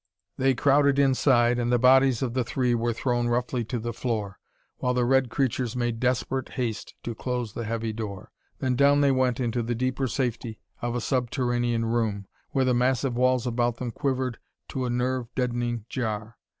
[0.35, 4.39] They crowded inside, and the bodies of the three were thrown roughly to the floor,
[4.77, 8.31] while the red creatures made desperate haste to close the heavy door.
[8.57, 13.15] Then down they went into the deeper safety of a subterranean room, where the massive
[13.15, 16.39] walls about them quivered to a nerve deadening jar.